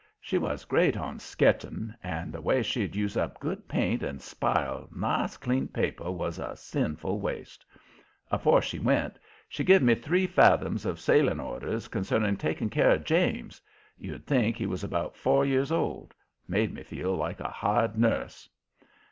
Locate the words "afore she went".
8.31-9.19